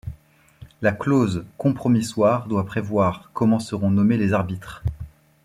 La 0.81 0.93
clause 0.93 1.45
compromissoire 1.59 2.47
doit 2.47 2.65
prévoir 2.65 3.29
comment 3.35 3.59
seront 3.59 3.91
nommés 3.91 4.17
les 4.17 4.33
arbitres. 4.33 4.81